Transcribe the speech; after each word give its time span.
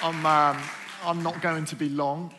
I'm, 0.00 0.24
um, 0.24 0.62
I'm 1.02 1.24
not 1.24 1.42
going 1.42 1.64
to 1.64 1.76
be 1.76 1.88
long 1.88 2.32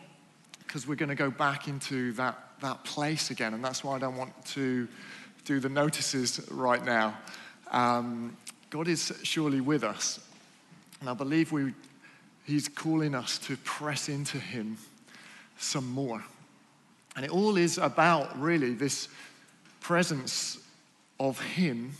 because 0.59 0.87
we're 0.87 0.95
going 0.95 1.09
to 1.09 1.15
go 1.15 1.29
back 1.29 1.67
into 1.67 2.13
that, 2.13 2.37
that 2.61 2.85
place 2.85 3.31
again, 3.31 3.53
and 3.53 3.63
that's 3.63 3.83
why 3.83 3.97
I 3.97 3.99
don't 3.99 4.15
want 4.15 4.45
to 4.53 4.87
do 5.43 5.59
the 5.59 5.67
notices 5.67 6.39
right 6.51 6.83
now. 6.85 7.17
Um, 7.71 8.37
God 8.69 8.87
is 8.87 9.11
surely 9.23 9.59
with 9.59 9.83
us, 9.83 10.21
and 11.01 11.09
I 11.09 11.13
believe 11.13 11.51
we, 11.51 11.73
He's 12.45 12.69
calling 12.69 13.13
us 13.13 13.37
to 13.39 13.57
press 13.57 14.07
into 14.07 14.37
Him 14.37 14.77
some 15.57 15.91
more. 15.91 16.23
And 17.17 17.25
it 17.25 17.31
all 17.31 17.57
is 17.57 17.77
about 17.77 18.39
really 18.39 18.73
this 18.73 19.09
presence 19.81 20.59
of 21.19 21.41
Him 21.41 21.91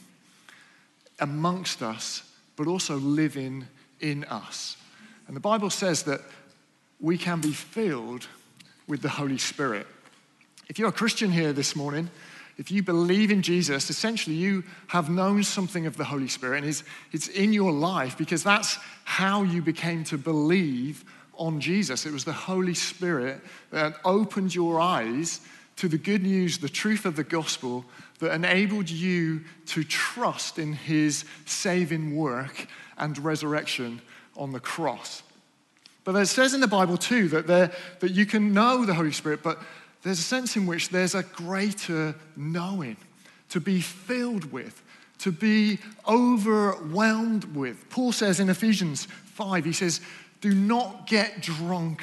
amongst 1.20 1.84
us, 1.84 2.24
but 2.56 2.66
also 2.66 2.96
living 2.96 3.68
in 4.00 4.24
us. 4.24 4.78
And 5.30 5.36
the 5.36 5.42
Bible 5.42 5.70
says 5.70 6.02
that 6.04 6.22
we 7.00 7.16
can 7.16 7.40
be 7.40 7.52
filled 7.52 8.28
with 8.88 9.04
the 9.04 9.10
Holy 9.10 9.38
Spirit. 9.38 9.86
If 10.68 10.80
you're 10.80 10.90
a 10.90 10.92
Christian 10.92 11.32
here 11.32 11.54
this 11.54 11.76
morning, 11.76 12.10
if 12.58 12.72
you 12.72 12.82
believe 12.82 13.30
in 13.30 13.44
Jesus, 13.44 13.92
essentially 13.92 14.36
you 14.36 14.64
have 14.88 15.08
known 15.08 15.44
something 15.44 15.86
of 15.86 15.98
the 15.98 16.04
Holy 16.04 16.30
Spirit 16.30 16.58
and 16.58 16.68
it's, 16.68 16.84
it's 17.12 17.28
in 17.28 17.54
your 17.54 17.72
life 17.72 18.18
because 18.18 18.44
that's 18.44 18.80
how 19.04 19.44
you 19.44 19.62
became 19.62 20.04
to 20.06 20.18
believe 20.18 21.06
on 21.36 21.62
Jesus. 21.62 22.08
It 22.08 22.12
was 22.12 22.24
the 22.24 22.34
Holy 22.34 22.74
Spirit 22.74 23.40
that 23.70 23.98
opened 24.04 24.56
your 24.56 24.82
eyes 24.82 25.42
to 25.76 25.88
the 25.88 26.00
good 26.00 26.24
news, 26.24 26.58
the 26.58 26.68
truth 26.68 27.06
of 27.06 27.16
the 27.16 27.24
gospel, 27.24 27.86
that 28.18 28.34
enabled 28.34 28.90
you 28.90 29.42
to 29.68 29.84
trust 29.84 30.58
in 30.58 30.74
his 30.74 31.24
saving 31.46 32.16
work 32.16 32.66
and 32.98 33.16
resurrection 33.20 34.02
on 34.40 34.52
the 34.52 34.60
cross. 34.60 35.22
But 36.04 36.16
it 36.16 36.26
says 36.26 36.56
in 36.56 36.62
the 36.62 36.68
Bible 36.68 36.98
too 36.98 37.28
that, 37.28 37.46
there, 37.46 37.72
that 38.00 38.12
you 38.12 38.26
can 38.26 38.54
know 38.54 38.86
the 38.86 38.96
Holy 38.96 39.12
Spirit, 39.12 39.44
but 39.44 39.60
there's 40.02 40.18
a 40.18 40.24
sense 40.24 40.56
in 40.56 40.66
which 40.66 40.90
there's 40.90 41.14
a 41.14 41.24
greater 41.24 42.16
knowing, 42.36 42.98
to 43.50 43.60
be 43.60 43.82
filled 43.82 44.52
with, 44.52 44.82
to 45.20 45.32
be 45.32 45.78
overwhelmed 46.08 47.44
with. 47.56 47.90
Paul 47.90 48.12
says 48.12 48.40
in 48.40 48.50
Ephesians 48.50 49.06
5, 49.06 49.66
he 49.66 49.74
says, 49.74 50.02
Do 50.42 50.54
not 50.54 51.06
get 51.06 51.42
drunk 51.42 52.02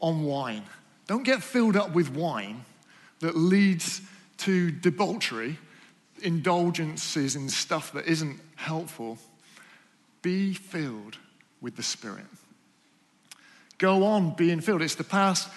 on 0.00 0.22
wine. 0.22 0.62
Don't 1.06 1.24
get 1.24 1.42
filled 1.42 1.76
up 1.76 1.92
with 1.94 2.14
wine 2.14 2.64
that 3.20 3.36
leads 3.36 4.02
to 4.38 4.70
debauchery, 4.70 5.58
indulgences 6.22 7.36
in 7.36 7.48
stuff 7.48 7.92
that 7.94 8.06
isn't 8.06 8.38
helpful. 8.56 9.18
Be 10.22 10.52
filled 10.52 11.16
with 11.60 11.76
the 11.76 11.82
Spirit. 11.82 12.26
Go 13.78 14.04
on 14.04 14.34
being 14.34 14.60
filled. 14.60 14.82
It's 14.82 14.94
the 14.94 15.04
past, 15.04 15.48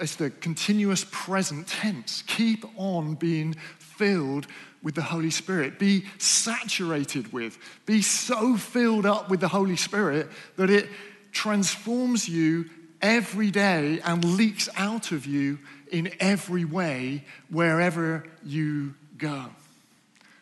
it's 0.00 0.16
the 0.16 0.30
continuous 0.30 1.04
present 1.10 1.66
tense. 1.66 2.22
Keep 2.26 2.64
on 2.76 3.14
being 3.14 3.54
filled 3.78 4.46
with 4.82 4.94
the 4.94 5.02
Holy 5.02 5.30
Spirit. 5.30 5.78
Be 5.78 6.04
saturated 6.18 7.32
with, 7.32 7.58
be 7.84 8.00
so 8.00 8.56
filled 8.56 9.06
up 9.06 9.28
with 9.28 9.40
the 9.40 9.48
Holy 9.48 9.76
Spirit 9.76 10.28
that 10.56 10.70
it 10.70 10.88
transforms 11.32 12.28
you 12.28 12.70
every 13.02 13.50
day 13.50 14.00
and 14.04 14.24
leaks 14.36 14.68
out 14.76 15.12
of 15.12 15.26
you 15.26 15.58
in 15.90 16.12
every 16.20 16.64
way 16.64 17.24
wherever 17.50 18.24
you 18.44 18.94
go. 19.16 19.46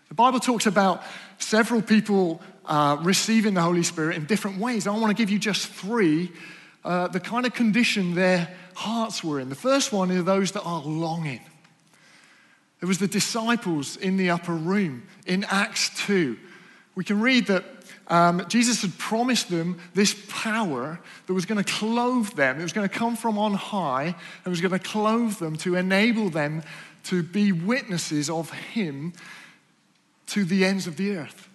The 0.09 0.15
Bible 0.15 0.41
talks 0.41 0.67
about 0.67 1.03
several 1.39 1.83
people 1.83 2.41
uh, 2.67 2.99
receiving 3.03 3.55
the 3.55 3.63
Holy 3.63 3.83
Spirit 3.83 4.17
in 4.17 4.27
different 4.27 4.59
ways. 4.59 4.87
I 4.87 4.91
want 4.91 5.17
to 5.17 5.21
give 5.21 5.31
you 5.31 5.39
just 5.39 5.69
three, 5.69 6.33
uh, 6.85 7.09
the 7.09 7.21
kind 7.21 7.47
of 7.47 7.55
condition 7.55 8.15
their 8.15 8.49
hearts 8.75 9.25
were 9.25 9.41
in. 9.41 9.49
The 9.49 9.55
first 9.55 9.93
one 9.93 10.11
is 10.11 10.25
those 10.25 10.53
that 10.53 10.63
are 10.63 10.83
longing. 10.83 11.41
It 12.81 12.87
was 12.87 12.99
the 12.99 13.09
disciples 13.09 13.97
in 13.97 14.17
the 14.17 14.31
upper 14.31 14.53
room 14.53 15.05
in 15.27 15.45
Acts 15.45 15.91
2. 16.07 16.37
We 16.95 17.05
can 17.05 17.21
read 17.21 17.47
that 17.47 17.65
um, 18.09 18.45
Jesus 18.49 18.83
had 18.83 18.97
promised 18.99 19.51
them 19.51 19.79
this 19.95 20.15
power 20.29 21.01
that 21.27 21.35
was 21.35 21.47
going 21.47 21.63
to 21.63 21.73
clothe 21.73 22.31
them. 22.31 22.61
It 22.61 22.63
was 22.63 22.73
going 22.73 22.89
to 22.89 22.95
come 22.95 23.17
from 23.17 23.39
on 23.39 23.55
high 23.55 24.15
and 24.45 24.51
was 24.51 24.61
going 24.61 24.73
to 24.73 24.79
clothe 24.79 25.39
them 25.39 25.57
to 25.59 25.75
enable 25.75 26.31
them 26.31 26.63
to 27.05 27.23
be 27.23 27.53
witnesses 27.53 28.31
of 28.31 28.51
Him 28.51 29.13
to 30.29 30.45
the 30.45 30.65
ends 30.65 30.87
of 30.87 30.97
the 30.97 31.17
earth. 31.17 31.49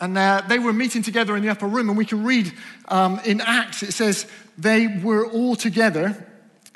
And 0.00 0.16
uh, 0.16 0.42
they 0.48 0.58
were 0.58 0.72
meeting 0.72 1.02
together 1.02 1.36
in 1.36 1.42
the 1.42 1.48
upper 1.48 1.66
room, 1.66 1.88
and 1.88 1.96
we 1.96 2.04
can 2.04 2.24
read 2.24 2.52
um, 2.88 3.20
in 3.24 3.40
Acts, 3.40 3.82
it 3.82 3.92
says, 3.92 4.26
they 4.58 4.86
were 4.86 5.26
all 5.26 5.56
together 5.56 6.26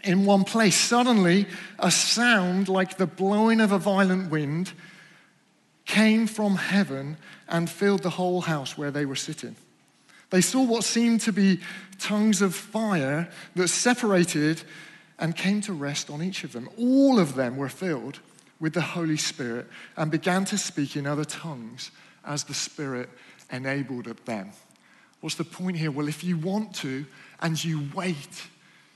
in 0.02 0.24
one 0.24 0.44
place. 0.44 0.76
Suddenly, 0.76 1.46
a 1.78 1.90
sound 1.90 2.68
like 2.68 2.96
the 2.96 3.06
blowing 3.06 3.60
of 3.60 3.72
a 3.72 3.78
violent 3.78 4.30
wind 4.30 4.72
came 5.84 6.26
from 6.26 6.56
heaven 6.56 7.16
and 7.48 7.68
filled 7.68 8.02
the 8.02 8.10
whole 8.10 8.42
house 8.42 8.78
where 8.78 8.90
they 8.90 9.04
were 9.04 9.16
sitting. 9.16 9.56
They 10.30 10.40
saw 10.40 10.62
what 10.62 10.84
seemed 10.84 11.22
to 11.22 11.32
be 11.32 11.60
tongues 11.98 12.40
of 12.40 12.54
fire 12.54 13.28
that 13.56 13.68
separated 13.68 14.62
and 15.18 15.36
came 15.36 15.60
to 15.62 15.72
rest 15.72 16.08
on 16.08 16.22
each 16.22 16.44
of 16.44 16.52
them. 16.52 16.70
All 16.78 17.18
of 17.18 17.34
them 17.34 17.56
were 17.56 17.68
filled 17.68 18.20
with 18.60 18.72
the 18.72 18.80
Holy 18.80 19.16
Spirit 19.16 19.66
and 19.96 20.10
began 20.10 20.44
to 20.46 20.56
speak 20.56 20.96
in 20.96 21.06
other 21.06 21.24
tongues 21.24 21.90
as 22.30 22.44
the 22.44 22.54
Spirit 22.54 23.10
enabled 23.50 24.06
them. 24.24 24.52
What's 25.20 25.34
the 25.34 25.44
point 25.44 25.76
here? 25.76 25.90
Well, 25.90 26.06
if 26.06 26.22
you 26.22 26.38
want 26.38 26.74
to 26.76 27.04
and 27.42 27.62
you 27.62 27.88
wait, 27.92 28.46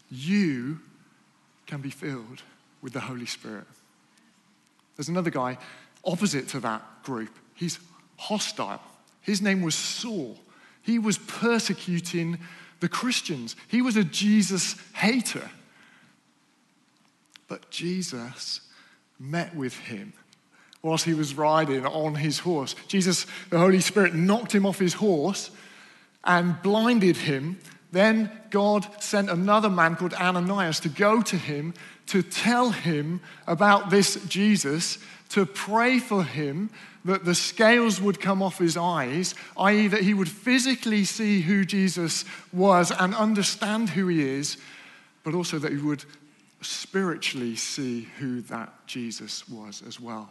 you 0.09 0.79
can 1.67 1.81
be 1.81 1.91
filled 1.91 2.43
with 2.81 2.93
the 2.93 3.01
Holy 3.01 3.27
Spirit. 3.27 3.67
There's 4.97 5.09
another 5.09 5.31
guy 5.31 5.59
opposite 6.05 6.47
to 6.49 6.61
that 6.61 7.03
group. 7.03 7.31
He's 7.55 7.81
hostile. 8.17 8.81
His 9.21 9.43
name 9.43 9.63
was 9.63 9.75
Saul. 9.75 10.39
He 10.83 11.01
was 11.01 11.19
persecuting 11.19 12.39
the 12.79 12.89
Christians, 12.89 13.57
he 13.69 13.81
was 13.81 13.97
a 13.97 14.05
Jesus 14.05 14.77
hater. 14.95 15.51
But 17.49 17.71
Jesus 17.71 18.61
met 19.19 19.55
with 19.57 19.77
him 19.79 20.13
whilst 20.85 21.07
he 21.07 21.15
was 21.15 21.35
riding 21.35 21.85
on 21.87 22.15
his 22.15 22.39
horse. 22.39 22.77
Jesus, 22.87 23.27
the 23.51 23.59
Holy 23.59 23.81
Spirit, 23.81 24.15
knocked 24.15 24.55
him 24.55 24.67
off 24.67 24.79
his 24.79 24.95
horse 24.95 25.51
and 26.23 26.61
blinded 26.63 27.17
him. 27.17 27.59
Then 27.91 28.31
God 28.51 28.87
sent 29.03 29.31
another 29.31 29.71
man 29.71 29.97
called 29.97 30.15
Ananias 30.15 30.81
to 30.81 30.89
go 30.89 31.23
to 31.23 31.37
him 31.37 31.75
to 32.07 32.23
tell 32.23 32.71
him 32.71 33.21
about 33.47 33.89
this 33.89 34.23
Jesus 34.27 34.99
to 35.31 35.47
pray 35.47 35.99
for 35.99 36.23
him 36.23 36.71
that 37.05 37.25
the 37.25 37.35
scales 37.35 38.01
would 38.01 38.21
come 38.21 38.43
off 38.43 38.59
his 38.59 38.77
eyes, 38.77 39.35
i.e., 39.57 39.89
that 39.89 40.03
he 40.03 40.15
would 40.15 40.29
physically 40.29 41.05
see 41.05 41.41
who 41.41 41.65
Jesus 41.65 42.25
was 42.53 42.91
and 42.91 43.15
understand 43.15 43.91
who 43.91 44.09
he 44.09 44.23
is, 44.23 44.59
but 45.23 45.35
also 45.35 45.59
that 45.59 45.73
he 45.73 45.79
would 45.79 46.05
spiritually 46.61 47.57
see 47.57 48.09
who 48.19 48.43
that 48.43 48.87
Jesus 48.87 49.49
was 49.49 49.83
as 49.87 49.99
well. 49.99 50.31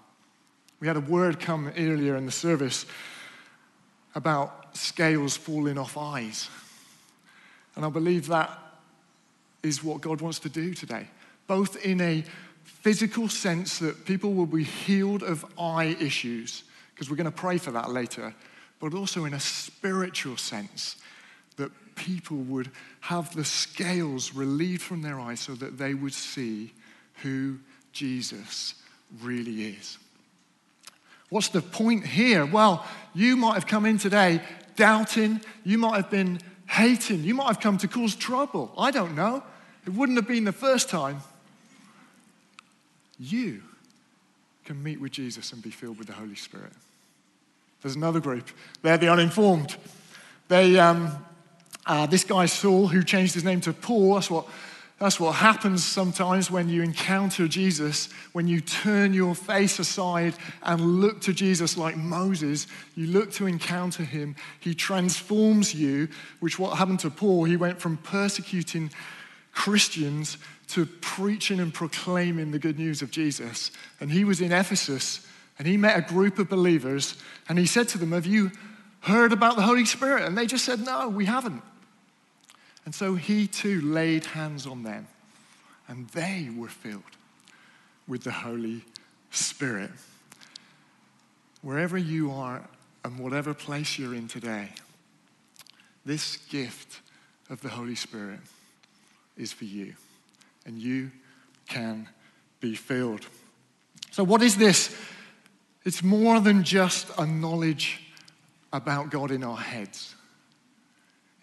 We 0.83 0.87
had 0.87 0.97
a 0.97 0.99
word 0.99 1.39
come 1.39 1.71
earlier 1.77 2.17
in 2.17 2.25
the 2.25 2.31
service 2.33 2.85
about 4.15 4.75
scales 4.75 5.37
falling 5.37 5.77
off 5.77 5.95
eyes. 5.95 6.49
And 7.77 7.85
I 7.85 7.89
believe 7.89 8.27
that 8.27 8.51
is 9.63 9.81
what 9.81 10.01
God 10.01 10.19
wants 10.19 10.39
to 10.39 10.49
do 10.49 10.73
today, 10.73 11.07
both 11.47 11.85
in 11.85 12.01
a 12.01 12.25
physical 12.65 13.29
sense 13.29 13.79
that 13.79 14.03
people 14.03 14.33
will 14.33 14.45
be 14.45 14.65
healed 14.65 15.23
of 15.23 15.45
eye 15.57 15.95
issues, 16.01 16.65
because 16.93 17.09
we're 17.09 17.15
going 17.15 17.31
to 17.31 17.31
pray 17.31 17.57
for 17.57 17.71
that 17.71 17.89
later, 17.89 18.35
but 18.81 18.93
also 18.93 19.23
in 19.23 19.33
a 19.33 19.39
spiritual 19.39 20.35
sense 20.35 20.97
that 21.55 21.71
people 21.95 22.35
would 22.35 22.69
have 22.99 23.33
the 23.33 23.45
scales 23.45 24.33
relieved 24.33 24.81
from 24.81 25.01
their 25.01 25.17
eyes 25.17 25.39
so 25.39 25.55
that 25.55 25.77
they 25.77 25.93
would 25.93 26.13
see 26.13 26.73
who 27.21 27.57
Jesus 27.93 28.75
really 29.21 29.67
is. 29.67 29.97
What's 31.33 31.49
the 31.49 31.63
point 31.63 32.05
here? 32.05 32.45
Well, 32.45 32.85
you 33.15 33.35
might 33.35 33.55
have 33.55 33.65
come 33.65 33.87
in 33.87 33.97
today 33.97 34.39
doubting, 34.75 35.41
you 35.63 35.79
might 35.79 35.95
have 35.95 36.11
been 36.11 36.39
hating, 36.67 37.23
you 37.23 37.33
might 37.33 37.47
have 37.47 37.59
come 37.59 37.79
to 37.79 37.87
cause 37.87 38.13
trouble. 38.13 38.71
I 38.77 38.91
don't 38.91 39.15
know. 39.15 39.41
It 39.87 39.95
wouldn't 39.95 40.19
have 40.19 40.27
been 40.27 40.43
the 40.43 40.51
first 40.51 40.91
time 40.91 41.21
you 43.19 43.63
can 44.63 44.83
meet 44.83 45.01
with 45.01 45.11
Jesus 45.11 45.51
and 45.53 45.63
be 45.63 45.71
filled 45.71 45.97
with 45.97 46.05
the 46.05 46.13
Holy 46.13 46.35
Spirit. 46.35 46.71
There's 47.81 47.95
another 47.95 48.19
group. 48.19 48.47
They're 48.83 48.99
the 48.99 49.11
uninformed. 49.11 49.75
They, 50.49 50.77
um, 50.77 51.17
uh, 51.87 52.05
this 52.05 52.25
guy 52.25 52.45
Saul, 52.45 52.89
who 52.89 53.01
changed 53.01 53.33
his 53.33 53.43
name 53.43 53.59
to 53.61 53.73
Paul, 53.73 54.13
that's 54.13 54.29
what 54.29 54.45
That's 54.99 55.19
what 55.19 55.33
happens 55.33 55.83
sometimes 55.83 56.49
when 56.49 56.69
you 56.69 56.81
encounter 56.81 57.47
Jesus, 57.47 58.09
when 58.31 58.47
you 58.47 58.61
turn 58.61 59.13
your 59.13 59.35
face 59.35 59.79
aside 59.79 60.35
and 60.61 61.01
look 61.01 61.19
to 61.21 61.33
Jesus 61.33 61.77
like 61.77 61.97
Moses. 61.97 62.67
You 62.95 63.07
look 63.07 63.31
to 63.33 63.47
encounter 63.47 64.03
him. 64.03 64.35
He 64.59 64.73
transforms 64.73 65.73
you, 65.73 66.07
which 66.39 66.59
what 66.59 66.77
happened 66.77 66.99
to 67.01 67.09
Paul, 67.09 67.43
he 67.45 67.57
went 67.57 67.81
from 67.81 67.97
persecuting 67.97 68.91
Christians 69.51 70.37
to 70.69 70.85
preaching 70.85 71.59
and 71.59 71.73
proclaiming 71.73 72.51
the 72.51 72.59
good 72.59 72.79
news 72.79 73.01
of 73.01 73.11
Jesus. 73.11 73.71
And 73.99 74.11
he 74.11 74.23
was 74.23 74.41
in 74.41 74.51
Ephesus 74.51 75.25
and 75.59 75.67
he 75.67 75.75
met 75.75 75.97
a 75.97 76.13
group 76.13 76.39
of 76.39 76.49
believers 76.49 77.15
and 77.49 77.59
he 77.59 77.65
said 77.65 77.87
to 77.89 77.97
them, 77.97 78.11
Have 78.11 78.25
you 78.25 78.51
heard 79.01 79.33
about 79.33 79.55
the 79.55 79.63
Holy 79.63 79.85
Spirit? 79.85 80.23
And 80.23 80.37
they 80.37 80.45
just 80.45 80.65
said, 80.65 80.79
No, 80.79 81.09
we 81.09 81.25
haven't. 81.25 81.61
And 82.85 82.93
so 82.93 83.15
he 83.15 83.47
too 83.47 83.81
laid 83.81 84.25
hands 84.25 84.67
on 84.67 84.83
them, 84.83 85.07
and 85.87 86.07
they 86.09 86.49
were 86.55 86.67
filled 86.67 87.03
with 88.07 88.23
the 88.23 88.31
Holy 88.31 88.83
Spirit. 89.31 89.91
Wherever 91.61 91.97
you 91.97 92.31
are 92.31 92.61
and 93.05 93.19
whatever 93.19 93.53
place 93.53 93.97
you're 93.97 94.13
in 94.13 94.27
today, 94.27 94.69
this 96.05 96.37
gift 96.49 96.99
of 97.49 97.61
the 97.61 97.69
Holy 97.69 97.95
Spirit 97.95 98.39
is 99.37 99.53
for 99.53 99.65
you, 99.65 99.93
and 100.65 100.77
you 100.77 101.11
can 101.67 102.09
be 102.59 102.75
filled. 102.75 103.25
So, 104.11 104.23
what 104.23 104.41
is 104.41 104.57
this? 104.57 104.95
It's 105.85 106.03
more 106.03 106.39
than 106.39 106.63
just 106.63 107.09
a 107.17 107.25
knowledge 107.25 108.01
about 108.71 109.09
God 109.09 109.31
in 109.31 109.43
our 109.43 109.57
heads. 109.57 110.15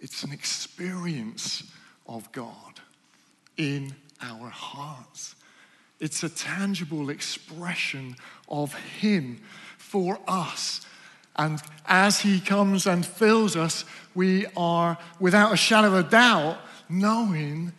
It's 0.00 0.22
an 0.24 0.32
experience 0.32 1.62
of 2.06 2.32
God 2.32 2.80
in 3.56 3.94
our 4.22 4.48
hearts. 4.48 5.34
It's 6.00 6.22
a 6.22 6.30
tangible 6.30 7.10
expression 7.10 8.16
of 8.48 8.72
Him 8.74 9.42
for 9.76 10.18
us. 10.26 10.86
And 11.36 11.60
as 11.86 12.20
He 12.20 12.40
comes 12.40 12.86
and 12.86 13.04
fills 13.04 13.56
us, 13.56 13.84
we 14.14 14.46
are, 14.56 14.96
without 15.20 15.52
a 15.52 15.56
shadow 15.56 15.88
of 15.88 16.06
a 16.06 16.08
doubt, 16.08 16.58
knowing 16.88 17.72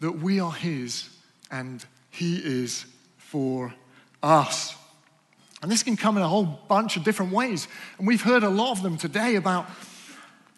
that 0.00 0.12
we 0.12 0.40
are 0.40 0.52
His 0.52 1.10
and 1.50 1.84
He 2.10 2.36
is 2.36 2.86
for 3.18 3.74
us. 4.22 4.74
And 5.62 5.70
this 5.70 5.82
can 5.82 5.96
come 5.96 6.16
in 6.16 6.22
a 6.22 6.28
whole 6.28 6.60
bunch 6.68 6.96
of 6.96 7.04
different 7.04 7.32
ways. 7.32 7.68
And 7.98 8.06
we've 8.06 8.22
heard 8.22 8.42
a 8.42 8.50
lot 8.50 8.72
of 8.72 8.82
them 8.82 8.96
today 8.96 9.36
about 9.36 9.66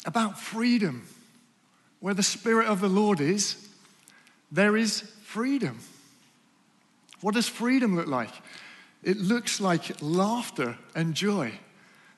about 0.06 0.38
freedom. 0.38 1.06
Where 2.00 2.14
the 2.14 2.23
Spirit 2.23 2.69
of 2.69 2.81
the 2.81 2.88
Lord 2.88 3.20
is, 3.20 3.56
there 4.53 4.76
is 4.76 5.00
freedom. 5.25 5.79
What 7.20 7.35
does 7.35 7.49
freedom 7.49 7.97
look 7.97 8.06
like? 8.06 8.31
It 9.03 9.19
looks 9.19 9.61
like 9.61 10.00
laughter 10.00 10.76
and 10.94 11.14
joy. 11.14 11.53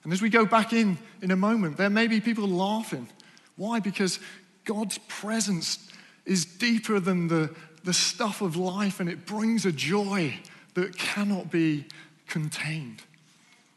And 0.05 0.12
as 0.12 0.23
we 0.23 0.31
go 0.31 0.46
back 0.46 0.73
in 0.73 0.99
in 1.23 1.31
a 1.31 1.37
moment, 1.37 1.76
there 1.76 1.90
may 1.90 2.06
be 2.06 2.20
people 2.20 2.49
laughing. 2.49 3.08
Why? 3.56 3.81
Because 3.81 4.20
God's 4.64 4.99
presence 5.08 5.91
is 6.25 6.44
deeper 6.44 7.00
than 7.00 7.29
the, 7.29 7.55
the 7.84 7.94
stuff 7.94 8.43
of 8.43 8.56
life 8.56 9.00
and 9.00 9.08
it 9.08 9.26
brings 9.26 9.64
a 9.64 9.73
joy 9.73 10.38
that 10.75 10.96
cannot 10.96 11.50
be 11.50 11.87
contained. 12.26 13.02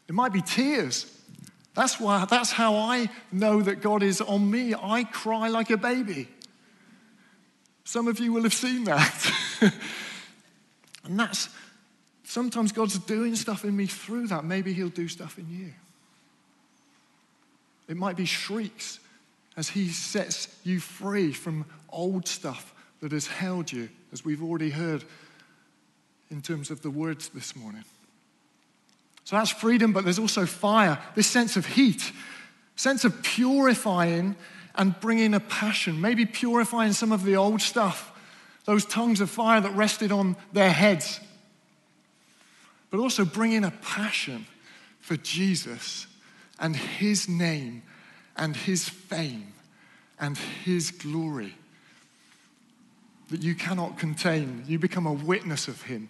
It 0.08 0.14
might 0.14 0.32
be 0.32 0.42
tears. 0.42 1.06
That's, 1.74 1.98
why, 1.98 2.26
that's 2.26 2.52
how 2.52 2.76
I 2.76 3.08
know 3.30 3.62
that 3.62 3.80
God 3.80 4.02
is 4.02 4.20
on 4.20 4.50
me. 4.50 4.74
I 4.74 5.04
cry 5.04 5.48
like 5.48 5.70
a 5.70 5.76
baby. 5.76 6.28
Some 7.84 8.08
of 8.08 8.20
you 8.20 8.32
will 8.32 8.42
have 8.42 8.54
seen 8.54 8.84
that. 8.84 9.32
and 11.04 11.18
that's 11.18 11.48
sometimes 12.24 12.72
God's 12.72 12.98
doing 12.98 13.34
stuff 13.36 13.64
in 13.64 13.76
me 13.76 13.86
through 13.86 14.28
that. 14.28 14.44
Maybe 14.44 14.72
He'll 14.72 14.88
do 14.88 15.08
stuff 15.08 15.38
in 15.38 15.50
you. 15.50 15.72
It 17.88 17.96
might 17.96 18.16
be 18.16 18.26
shrieks 18.26 19.00
as 19.56 19.70
He 19.70 19.88
sets 19.88 20.54
you 20.64 20.78
free 20.78 21.32
from 21.32 21.64
old 21.90 22.28
stuff 22.28 22.74
that 23.00 23.12
has 23.12 23.26
held 23.26 23.72
you, 23.72 23.88
as 24.12 24.24
we've 24.24 24.42
already 24.42 24.70
heard 24.70 25.04
in 26.30 26.40
terms 26.40 26.70
of 26.70 26.82
the 26.82 26.90
words 26.90 27.28
this 27.30 27.56
morning. 27.56 27.84
So 29.24 29.36
that's 29.36 29.50
freedom, 29.50 29.92
but 29.92 30.04
there's 30.04 30.18
also 30.18 30.46
fire, 30.46 30.98
this 31.14 31.26
sense 31.26 31.56
of 31.56 31.66
heat, 31.66 32.12
sense 32.76 33.04
of 33.04 33.22
purifying 33.22 34.36
and 34.74 34.98
bringing 35.00 35.34
a 35.34 35.40
passion, 35.40 36.00
maybe 36.00 36.26
purifying 36.26 36.92
some 36.92 37.12
of 37.12 37.24
the 37.24 37.36
old 37.36 37.60
stuff, 37.60 38.12
those 38.64 38.84
tongues 38.84 39.20
of 39.20 39.30
fire 39.30 39.60
that 39.60 39.74
rested 39.74 40.12
on 40.12 40.36
their 40.52 40.70
heads, 40.70 41.20
but 42.90 42.98
also 42.98 43.24
bringing 43.24 43.64
a 43.64 43.70
passion 43.70 44.46
for 45.00 45.16
Jesus 45.16 46.06
and 46.58 46.76
his 46.76 47.28
name 47.28 47.82
and 48.36 48.56
his 48.56 48.88
fame 48.88 49.52
and 50.18 50.38
his 50.38 50.90
glory 50.90 51.54
that 53.30 53.42
you 53.42 53.54
cannot 53.54 53.98
contain. 53.98 54.64
You 54.66 54.78
become 54.78 55.06
a 55.06 55.12
witness 55.12 55.68
of 55.68 55.82
him 55.82 56.08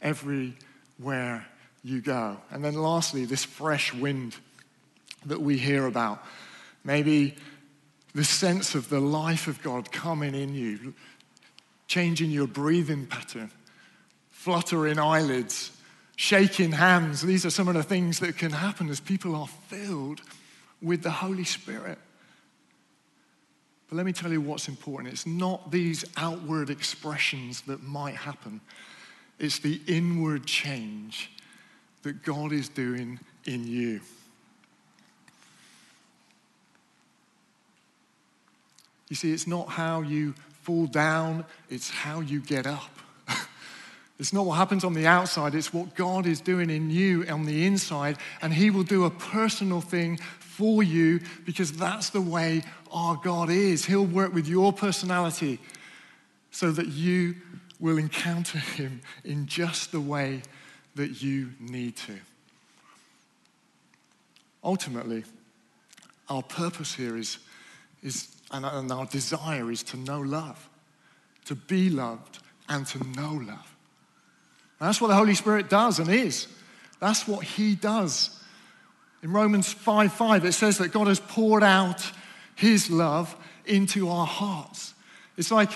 everywhere 0.00 1.46
you 1.82 2.00
go. 2.00 2.36
And 2.50 2.64
then 2.64 2.74
lastly, 2.74 3.24
this 3.24 3.44
fresh 3.44 3.94
wind 3.94 4.36
that 5.26 5.40
we 5.40 5.58
hear 5.58 5.86
about. 5.86 6.24
Maybe 6.84 7.36
the 8.14 8.24
sense 8.24 8.74
of 8.74 8.88
the 8.88 9.00
life 9.00 9.46
of 9.46 9.62
God 9.62 9.92
coming 9.92 10.34
in 10.34 10.54
you, 10.54 10.94
changing 11.86 12.30
your 12.30 12.46
breathing 12.46 13.06
pattern, 13.06 13.50
fluttering 14.30 14.98
eyelids, 14.98 15.70
shaking 16.16 16.72
hands. 16.72 17.22
These 17.22 17.46
are 17.46 17.50
some 17.50 17.68
of 17.68 17.74
the 17.74 17.82
things 17.82 18.20
that 18.20 18.36
can 18.36 18.52
happen 18.52 18.88
as 18.88 19.00
people 19.00 19.34
are 19.34 19.46
filled 19.46 20.20
with 20.82 21.02
the 21.02 21.10
Holy 21.10 21.44
Spirit. 21.44 21.98
But 23.88 23.96
let 23.96 24.06
me 24.06 24.12
tell 24.12 24.30
you 24.30 24.40
what's 24.40 24.68
important. 24.68 25.12
It's 25.12 25.26
not 25.26 25.70
these 25.70 26.04
outward 26.16 26.70
expressions 26.70 27.62
that 27.62 27.82
might 27.82 28.16
happen, 28.16 28.60
it's 29.38 29.58
the 29.58 29.80
inward 29.86 30.46
change 30.46 31.30
that 32.02 32.22
God 32.22 32.52
is 32.52 32.68
doing 32.68 33.18
in 33.44 33.66
you. 33.66 34.00
You 39.08 39.16
see, 39.16 39.32
it's 39.32 39.46
not 39.46 39.68
how 39.68 40.02
you 40.02 40.34
fall 40.62 40.86
down, 40.86 41.44
it's 41.68 41.90
how 41.90 42.20
you 42.20 42.40
get 42.40 42.66
up. 42.66 42.90
it's 44.18 44.32
not 44.32 44.46
what 44.46 44.54
happens 44.54 44.84
on 44.84 44.94
the 44.94 45.06
outside, 45.06 45.54
it's 45.54 45.74
what 45.74 45.94
God 45.96 46.26
is 46.26 46.40
doing 46.40 46.70
in 46.70 46.90
you 46.90 47.26
on 47.26 47.44
the 47.44 47.66
inside, 47.66 48.18
and 48.40 48.54
He 48.54 48.70
will 48.70 48.84
do 48.84 49.04
a 49.04 49.10
personal 49.10 49.80
thing 49.80 50.18
for 50.38 50.82
you 50.82 51.20
because 51.44 51.72
that's 51.72 52.10
the 52.10 52.20
way 52.20 52.62
our 52.92 53.16
God 53.16 53.50
is. 53.50 53.84
He'll 53.84 54.06
work 54.06 54.32
with 54.32 54.46
your 54.46 54.72
personality 54.72 55.58
so 56.52 56.70
that 56.70 56.88
you 56.88 57.34
will 57.80 57.98
encounter 57.98 58.58
Him 58.58 59.00
in 59.24 59.46
just 59.46 59.90
the 59.90 60.00
way 60.00 60.42
that 60.96 61.22
you 61.22 61.50
need 61.60 61.96
to. 61.96 62.14
Ultimately, 64.62 65.24
our 66.28 66.42
purpose 66.42 66.94
here 66.94 67.16
is, 67.16 67.38
is 68.02 68.28
and, 68.50 68.64
and 68.64 68.90
our 68.92 69.06
desire 69.06 69.70
is 69.70 69.82
to 69.84 69.96
know 69.96 70.20
love, 70.20 70.68
to 71.46 71.54
be 71.54 71.88
loved, 71.88 72.38
and 72.68 72.86
to 72.88 72.98
know 72.98 73.32
love. 73.32 73.76
And 74.78 74.88
that's 74.88 75.00
what 75.00 75.08
the 75.08 75.14
Holy 75.14 75.34
Spirit 75.34 75.68
does 75.68 75.98
and 75.98 76.08
is. 76.08 76.46
That's 77.00 77.26
what 77.26 77.44
He 77.44 77.74
does. 77.74 78.38
In 79.22 79.32
Romans 79.32 79.72
5 79.72 80.12
5, 80.12 80.44
it 80.44 80.52
says 80.52 80.78
that 80.78 80.92
God 80.92 81.06
has 81.06 81.20
poured 81.20 81.62
out 81.62 82.10
His 82.54 82.90
love 82.90 83.34
into 83.66 84.08
our 84.08 84.26
hearts. 84.26 84.94
It's 85.36 85.50
like 85.50 85.70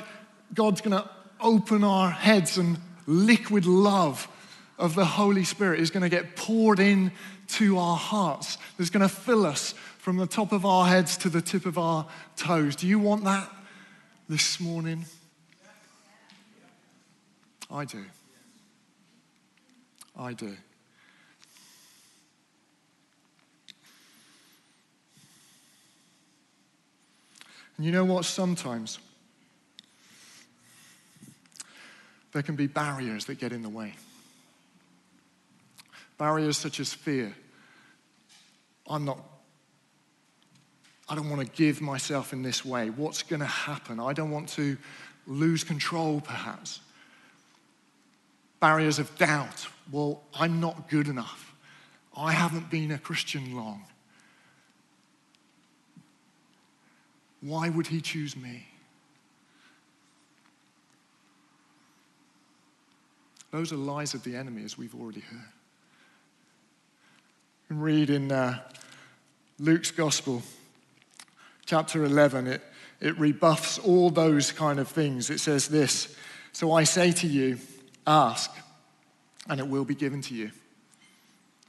God's 0.52 0.80
going 0.80 1.02
to 1.02 1.08
open 1.40 1.84
our 1.84 2.10
heads 2.10 2.58
and 2.58 2.78
liquid 3.06 3.66
love 3.66 4.28
of 4.78 4.94
the 4.94 5.04
Holy 5.04 5.44
Spirit 5.44 5.80
is 5.80 5.90
going 5.90 6.02
to 6.02 6.08
get 6.08 6.36
poured 6.36 6.80
in 6.80 7.12
to 7.46 7.78
our 7.78 7.96
hearts. 7.96 8.58
That's 8.76 8.90
going 8.90 9.08
to 9.08 9.14
fill 9.14 9.46
us 9.46 9.72
from 9.98 10.16
the 10.16 10.26
top 10.26 10.52
of 10.52 10.66
our 10.66 10.86
heads 10.86 11.16
to 11.18 11.28
the 11.28 11.40
tip 11.40 11.66
of 11.66 11.78
our 11.78 12.06
toes. 12.36 12.76
Do 12.76 12.86
you 12.86 12.98
want 12.98 13.24
that 13.24 13.50
this 14.28 14.60
morning? 14.60 15.04
I 17.70 17.84
do. 17.84 18.04
I 20.16 20.32
do. 20.32 20.56
And 27.76 27.86
you 27.86 27.92
know 27.92 28.04
what? 28.04 28.24
Sometimes 28.24 28.98
there 32.32 32.42
can 32.42 32.56
be 32.56 32.66
barriers 32.66 33.24
that 33.26 33.38
get 33.38 33.52
in 33.52 33.62
the 33.62 33.68
way. 33.68 33.94
Barriers 36.18 36.56
such 36.56 36.80
as 36.80 36.92
fear. 36.92 37.34
I'm 38.88 39.04
not, 39.04 39.18
I 41.08 41.14
don't 41.14 41.30
want 41.30 41.46
to 41.46 41.52
give 41.56 41.80
myself 41.80 42.32
in 42.32 42.42
this 42.42 42.64
way. 42.64 42.90
What's 42.90 43.22
going 43.22 43.40
to 43.40 43.46
happen? 43.46 43.98
I 43.98 44.12
don't 44.12 44.30
want 44.30 44.48
to 44.50 44.76
lose 45.26 45.64
control, 45.64 46.20
perhaps. 46.20 46.80
Barriers 48.60 48.98
of 48.98 49.16
doubt. 49.18 49.66
Well, 49.90 50.22
I'm 50.34 50.60
not 50.60 50.88
good 50.88 51.08
enough. 51.08 51.54
I 52.16 52.32
haven't 52.32 52.70
been 52.70 52.92
a 52.92 52.98
Christian 52.98 53.56
long. 53.56 53.84
Why 57.40 57.68
would 57.68 57.88
he 57.88 58.00
choose 58.00 58.36
me? 58.36 58.66
Those 63.50 63.72
are 63.72 63.76
lies 63.76 64.14
of 64.14 64.24
the 64.24 64.34
enemy, 64.34 64.64
as 64.64 64.78
we've 64.78 64.94
already 64.94 65.20
heard. 65.20 65.53
And 67.68 67.82
read 67.82 68.10
in 68.10 68.30
uh, 68.30 68.58
Luke's 69.58 69.90
Gospel, 69.90 70.42
chapter 71.64 72.04
11, 72.04 72.46
it, 72.46 72.62
it 73.00 73.18
rebuffs 73.18 73.78
all 73.78 74.10
those 74.10 74.52
kind 74.52 74.78
of 74.78 74.88
things. 74.88 75.30
It 75.30 75.40
says 75.40 75.68
this 75.68 76.14
So 76.52 76.72
I 76.72 76.84
say 76.84 77.12
to 77.12 77.26
you, 77.26 77.58
ask, 78.06 78.50
and 79.48 79.60
it 79.60 79.68
will 79.68 79.84
be 79.84 79.94
given 79.94 80.20
to 80.22 80.34
you. 80.34 80.50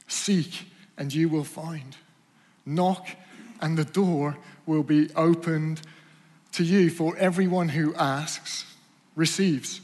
Seek, 0.06 0.66
and 0.98 1.12
you 1.12 1.28
will 1.28 1.44
find. 1.44 1.96
Knock, 2.64 3.08
and 3.60 3.78
the 3.78 3.84
door 3.84 4.36
will 4.66 4.82
be 4.82 5.08
opened 5.14 5.80
to 6.52 6.64
you. 6.64 6.90
For 6.90 7.16
everyone 7.16 7.70
who 7.70 7.94
asks 7.94 8.66
receives, 9.14 9.80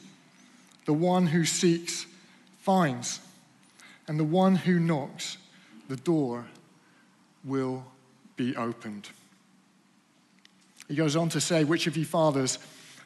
the 0.85 0.93
one 0.93 1.29
who 1.29 1.45
seeks 1.45 2.07
finds, 2.61 3.21
and 4.07 4.21
the 4.21 4.25
one 4.25 4.57
who 4.57 4.79
knocks, 4.79 5.39
the 5.89 5.97
door 5.97 6.47
will 7.45 7.85
be 8.37 8.57
opened. 8.57 9.09
He 10.89 10.95
goes 10.95 11.17
on 11.17 11.29
to 11.31 11.41
say, 11.41 11.65
Which 11.65 11.87
of 11.87 11.97
you 11.97 12.05
fathers, 12.05 12.59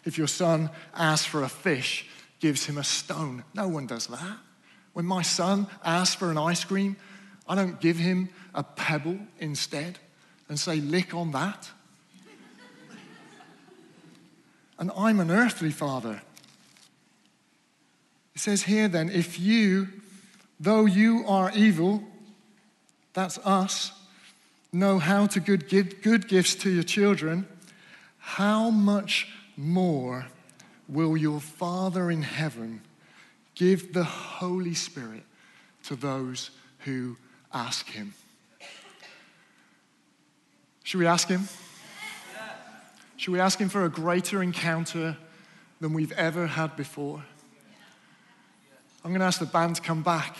if 0.05 0.19
your 0.19 0.27
son 0.27 0.71
asks 0.95 1.27
for 1.27 1.43
a 1.43 1.49
fish, 1.49 2.07
gives 2.41 2.67
him 2.67 2.79
a 2.79 2.85
stone? 2.85 3.45
No 3.55 3.69
one 3.69 3.87
does 3.87 4.07
that. 4.09 4.39
When 4.93 5.07
my 5.07 5.23
son 5.23 5.67
asks 5.85 6.15
for 6.15 6.31
an 6.31 6.39
ice 6.39 6.65
cream, 6.65 6.97
I 7.49 7.55
don't 7.55 7.81
give 7.81 7.97
him 7.97 8.29
a 8.55 8.63
pebble 8.63 9.19
instead 9.39 9.99
and 10.49 10.59
say, 10.59 10.81
Lick 10.81 11.15
on 11.15 11.33
that. 11.33 11.71
and 14.79 14.91
I'm 14.97 15.21
an 15.21 15.31
earthly 15.31 15.71
father. 15.71 16.23
It 18.35 18.41
says 18.41 18.65
here 18.65 18.89
then, 18.89 19.09
if 19.09 19.41
you, 19.41 19.89
though 20.61 20.85
you 20.85 21.25
are 21.27 21.51
evil, 21.55 22.03
that's 23.17 23.39
us, 23.47 23.93
know 24.75 24.99
how 24.99 25.27
to 25.27 25.41
good, 25.41 25.71
give 25.71 26.03
good 26.03 26.29
gifts 26.29 26.55
to 26.57 26.71
your 26.71 26.83
children, 26.83 27.49
how 28.19 28.69
much 28.69 29.33
more 29.57 30.27
will 30.87 31.17
your 31.17 31.41
Father 31.41 32.11
in 32.11 32.21
heaven 32.21 32.83
give 33.55 33.95
the 33.95 34.05
Holy 34.05 34.75
Spirit 34.75 35.23
to 35.85 35.97
those 35.97 36.51
who 36.81 37.17
ask 37.55 37.89
him? 37.89 38.13
Should 40.85 41.01
we 41.01 41.07
ask 41.07 41.27
him? 41.27 41.49
Should 43.17 43.33
we 43.33 43.41
ask 43.41 43.59
him 43.59 43.71
for 43.71 43.87
a 43.87 43.89
greater 43.89 44.43
encounter 44.43 45.17
than 45.81 45.95
we've 45.95 46.13
ever 46.13 46.47
had 46.47 46.77
before? 46.77 47.25
I'm 49.03 49.11
going 49.11 49.21
to 49.21 49.27
ask 49.27 49.41
the 49.41 49.47
band 49.47 49.77
to 49.77 49.83
come 49.83 50.03
back 50.03 50.37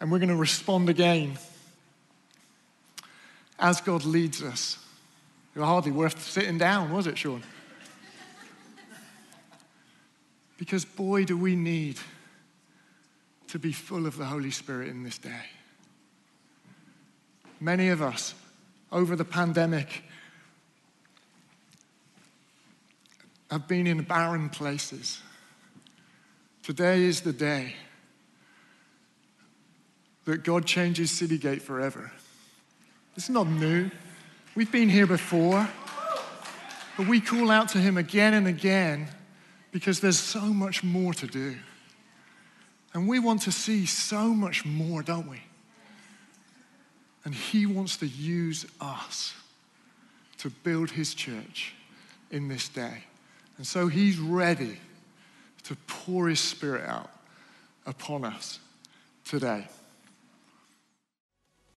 and 0.00 0.12
we're 0.12 0.20
going 0.20 0.28
to 0.28 0.36
respond 0.36 0.88
again 0.88 1.36
as 3.64 3.80
God 3.80 4.04
leads 4.04 4.42
us. 4.42 4.78
It 5.54 5.58
was 5.58 5.66
hardly 5.66 5.90
worth 5.90 6.22
sitting 6.22 6.58
down, 6.58 6.92
was 6.92 7.06
it, 7.06 7.16
Sean? 7.16 7.42
Because 10.58 10.84
boy, 10.84 11.24
do 11.24 11.38
we 11.38 11.56
need 11.56 11.98
to 13.48 13.58
be 13.58 13.72
full 13.72 14.06
of 14.06 14.18
the 14.18 14.24
Holy 14.24 14.50
Spirit 14.50 14.88
in 14.88 15.02
this 15.02 15.16
day. 15.16 15.46
Many 17.60 17.88
of 17.88 18.02
us, 18.02 18.34
over 18.92 19.16
the 19.16 19.24
pandemic, 19.24 20.02
have 23.50 23.66
been 23.66 23.86
in 23.86 24.02
barren 24.02 24.50
places. 24.50 25.22
Today 26.62 27.04
is 27.04 27.22
the 27.22 27.32
day 27.32 27.76
that 30.24 30.42
God 30.42 30.66
changes 30.66 31.12
Citygate 31.12 31.62
forever. 31.62 32.12
It's 33.16 33.28
not 33.28 33.46
new. 33.46 33.90
We've 34.54 34.70
been 34.70 34.88
here 34.88 35.06
before. 35.06 35.68
But 36.96 37.08
we 37.08 37.20
call 37.20 37.50
out 37.50 37.70
to 37.70 37.78
Him 37.78 37.96
again 37.96 38.34
and 38.34 38.46
again 38.46 39.08
because 39.72 40.00
there's 40.00 40.18
so 40.18 40.40
much 40.40 40.84
more 40.84 41.12
to 41.14 41.26
do. 41.26 41.56
And 42.92 43.08
we 43.08 43.18
want 43.18 43.42
to 43.42 43.52
see 43.52 43.86
so 43.86 44.28
much 44.28 44.64
more, 44.64 45.02
don't 45.02 45.28
we? 45.28 45.42
And 47.24 47.34
He 47.34 47.66
wants 47.66 47.96
to 47.98 48.06
use 48.06 48.66
us 48.80 49.34
to 50.38 50.50
build 50.50 50.90
His 50.92 51.14
church 51.14 51.74
in 52.30 52.48
this 52.48 52.68
day. 52.68 53.04
And 53.56 53.66
so 53.66 53.88
He's 53.88 54.18
ready 54.18 54.78
to 55.64 55.76
pour 55.88 56.28
His 56.28 56.40
Spirit 56.40 56.88
out 56.88 57.10
upon 57.86 58.24
us 58.24 58.60
today. 59.24 59.66